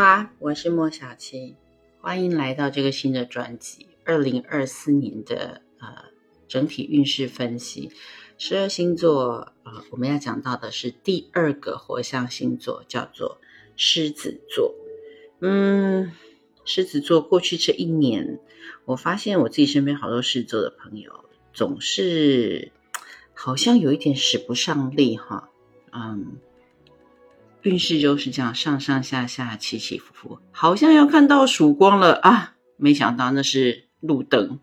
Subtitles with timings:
[0.00, 1.56] 好，我是莫小七，
[2.00, 5.88] 欢迎来到这个新的专辑，二零二四年的呃
[6.46, 7.90] 整体运势分析。
[8.38, 13.38] 十二星座，呃，我们要讲到的是第二个火象星座，叫做
[13.74, 14.72] 狮子座。
[15.40, 16.12] 嗯，
[16.64, 18.38] 狮子座过去这一年，
[18.84, 22.70] 我发现我自己身边好多狮子座的朋友，总是
[23.34, 25.50] 好像有一点使不上力哈，
[25.90, 26.36] 嗯。
[27.62, 32.54] 运势就是这样上上下下起起伏伏，好像要看到曙光了啊！
[32.76, 34.60] 没想到那是路灯，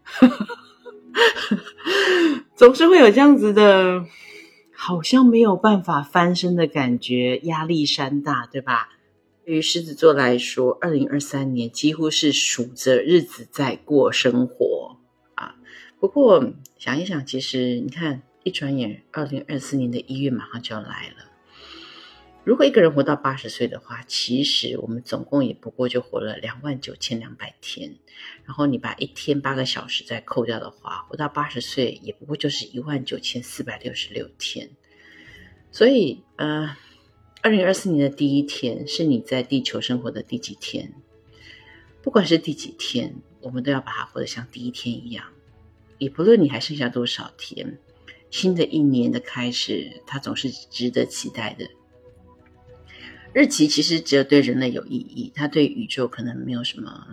[2.56, 4.06] 总是会有这样子的，
[4.74, 8.90] 好像没有办法翻身的感觉，压力山大，对吧？
[9.46, 14.98] 对于狮子座来说，二零二三年几乎是数着日子在过生活
[15.36, 15.56] 啊。
[16.00, 21.35] 不过想一想，其实你看，一转眼，二零二四年的一月马上就要来了。
[22.46, 27.96] 如果一个人活到八十岁的话，其实我们总共也不过就活了两万九千两百天。
[28.46, 34.70] 然后你把一天八个小时再扣掉的话，活到八十岁也不过就是一万九千四百六十六天。
[35.72, 36.78] 所以，呃，
[37.42, 40.94] 二零二四年的第一天是你在地球生活的第几天？
[42.04, 45.26] 不管是第几天，我们都要把它活得像第一天一样。
[45.98, 47.80] 也不论你还剩下多少天，
[48.30, 51.68] 新的一年的开始，它总是值得期待的。
[53.36, 57.06] 日期其实只有对人类有意义，它对宇宙可能没有什么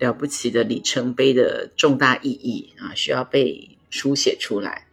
[0.00, 4.88] 了不起的里程碑的重大意义啊，需要被书写出来。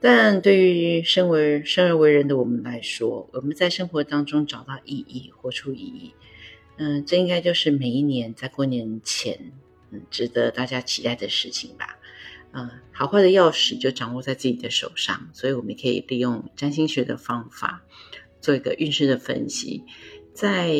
[0.00, 6.12] 但对于身为生而为人的我们来说，我们在生活当中找到意义，活出意义，
[6.78, 9.52] 嗯，这应该就是每一年在过年前，
[9.92, 11.96] 嗯，值得大家期待的事情吧。
[12.50, 17.84] 嗯，好坏的钥匙就掌握在自己的手上，所以我们可以利用占星学的方法。
[18.40, 19.84] 做一个运势的分析，
[20.34, 20.72] 在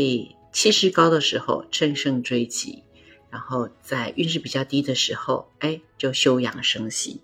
[0.52, 2.82] 气势高的时候乘胜追击，
[3.30, 7.20] 然后在运势比较低的时候，哎，就休养生息。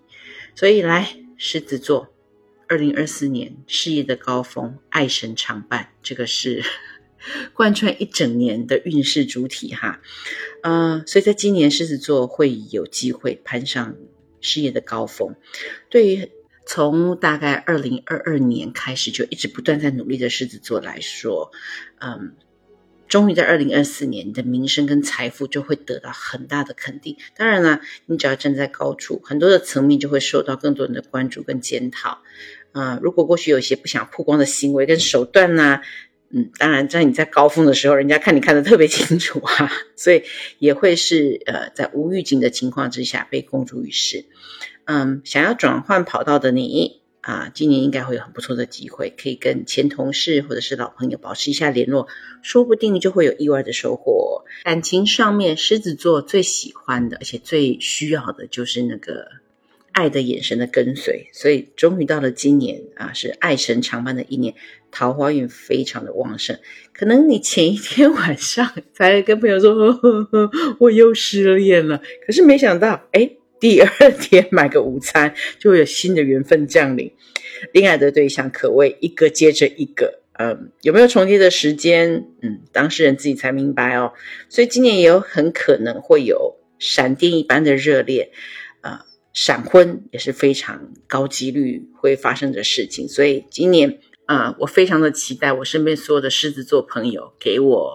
[0.55, 2.07] 所以来狮子座，
[2.67, 6.63] 二零二四年事业的高峰，爱神常伴，这个是
[7.53, 10.01] 贯穿一整年的运势主体哈。
[10.61, 13.95] 嗯，所以在今年狮子座会有机会攀上
[14.39, 15.35] 事业的高峰，
[15.89, 16.31] 对于。
[16.67, 21.51] 从大概二零二二年开始，就一直不断在努力的狮子座来说，
[21.99, 22.33] 嗯，
[23.07, 27.15] 终于在二零二四年，你的名声跟财富就会得到很大的肯定。
[27.37, 32.21] 当然了，你只要站在高处，很多的层面就会受到更多人的关注跟检讨。
[32.73, 35.79] 啊，如果过去有一些不想曝光的行为跟手段呢，
[36.31, 40.23] 嗯，当然在你在高峰的时候，人家看你看得特别清楚啊， 所以
[40.59, 44.25] 也会是呃，在无预警的情况之下被公诸于世。
[44.87, 52.07] 嗯，想要转换跑道的你啊，今年应该会有很不错的机会，可以跟前同事或者是老朋友保持一下联络，
[52.41, 54.45] 说不定就会有意外的收获。
[54.63, 59.27] 感情上面，狮子座最喜欢的，而且最需要的就是那个
[59.91, 61.27] 爱的眼神的跟随。
[61.33, 64.55] 所以，终于到了今年啊，是爱神长伴的一年，
[64.89, 66.57] 桃花运非常的旺盛。
[66.93, 70.49] 可能你前一天晚上 才跟朋友说，呵 呵
[70.79, 73.31] 我又失恋了，可是没想到，哎。
[73.59, 77.11] 第二天买个午餐， 就会有新的缘分降临。
[77.73, 82.27] 恋爱的对象可谓一个接着一个，嗯，有没有重叠的时间？
[82.41, 84.13] 嗯，当事人自己才明白哦。
[84.47, 88.31] 所以今年也有很可能会有闪电一般的热烈，
[88.81, 88.99] 呃，
[89.33, 93.07] 闪婚也是非常高几率会发生的事情。
[93.07, 97.91] 所以今年啊，我非常的期待我身边所有的狮子座朋友给我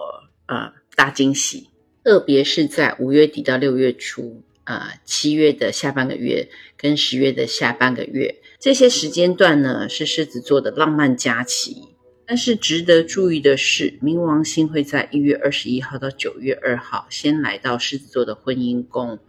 [0.47, 1.69] 呃大惊喜，
[2.03, 4.43] 特别是在五月底到六月初。
[4.65, 11.89] 呃，七月的下半个月跟十月的下半个月，这些时间段呢是狮子座的浪漫假期。
[12.25, 19.19] 但是值得注意的是，冥王星会在一月二十一号到九月二号先来到狮子座的婚姻宫，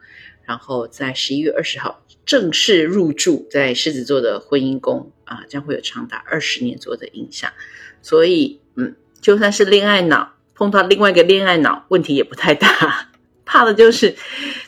[0.45, 7.51] 然后在十一月二十号正式入住在狮子座的婚姻宫啊，将会有长达二十年左右的影响。
[8.01, 13.11] 所以，嗯，就算是恋爱脑碰到另外一个恋爱脑，问题也不太大。
[13.45, 14.15] 怕的就是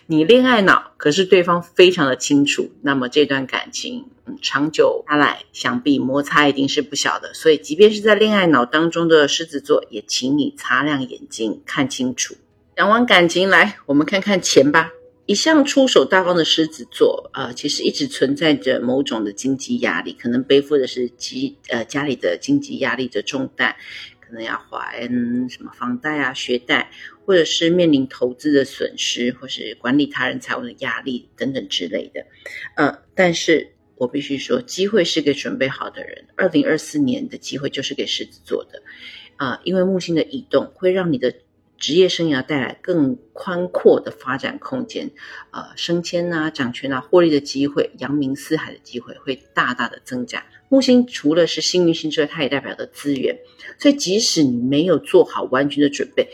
[0.08, 4.06] 你恋爱脑，可是对方非常的清楚，那么这段感情
[4.41, 7.35] 长久下来，想必摩擦一定是不小的。
[7.35, 12.37] 所以，即便是在恋爱脑当中的狮子座，也请你擦亮眼睛看清楚。
[12.76, 14.93] 讲完感情，来我们看看钱吧。
[15.26, 23.75] 一向出手大方的狮子座，呃，其实一直存在着某种的经济压力，可能背负的是积呃家里的经济压力的重担。
[24.20, 25.02] 可能要还
[25.49, 26.91] 什么房贷啊、学贷，
[27.26, 32.25] 或者是面临投资的损失，或是管理他人财务的压力等等之类的。
[32.76, 36.26] 呃，但是我必须说，机会是给准备好的人。
[36.37, 38.81] 二零二四年的机会就是给狮子座的
[39.37, 41.34] 啊，因为木星的移动会让你的
[41.78, 45.11] 职业生涯带来更宽阔的发展空间，
[45.50, 50.44] 呃，升迁啊、掌权啊、获利的机会、扬名四海的机会会大大的增加。
[50.69, 53.38] 木星除了是幸运星之外，它也代表着资源，
[53.78, 56.28] 所以即使你没有做好完全的准备，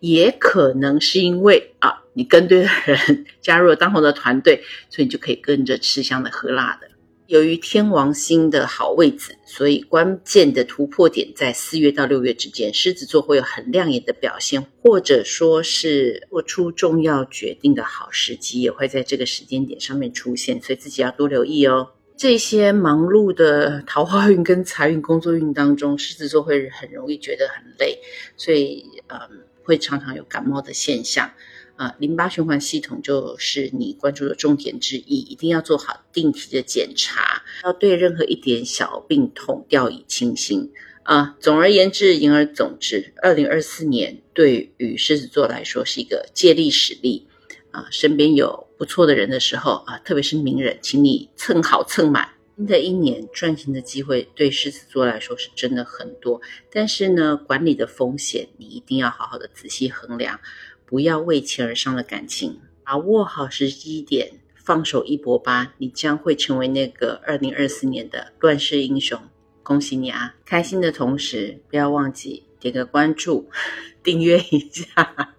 [0.00, 6.87] 也可能是因为啊，你跟对了人， 加入了当红的团队，所以你就可以跟着吃香的喝辣的。
[7.28, 21.88] 由于天王星的好位置，所以关键的突破点在四月到六月之间，狮子座会有很亮眼的表现，或者说是做出重要决定的好时机，也会在这个时间点上面出现，所以自己要多留意哦。
[22.16, 27.98] 这些忙碌的桃花运跟财运、工作运当中，狮子座会很容易觉得很累，
[28.38, 29.18] 所以嗯，
[29.62, 31.30] 会常常有感冒的现象。
[31.78, 40.72] 啊，淋巴循环系统就是你关注的重点之一，一定要做好定期的检查，要对任何一点小病痛掉以轻心。
[41.04, 47.28] 啊，总而言之，言而总之，二零二四年对于狮子座来说是一个借力使力。
[47.70, 52.28] 啊，身边有不错的人的时候啊，特别是名人，请你蹭好蹭满。
[52.56, 56.40] 新的一年赚钱的机会对狮子座来说是真的很多，
[56.72, 60.40] 但是呢，管理的风险你一定要好好的仔细衡量。
[60.88, 65.74] 不要为钱而伤了感情，把握好时机点，放手一搏吧！
[65.76, 69.20] 你将会成为那个二零二四年的乱世英雄。
[69.62, 70.34] 恭喜你啊！
[70.46, 73.50] 开心的同时，不要忘记点个关注，
[74.02, 75.34] 订阅一下，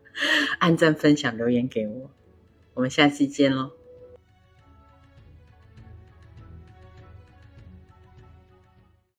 [0.59, 2.11] 按赞、分享、留言给我。
[2.75, 3.78] 我们下期见喽！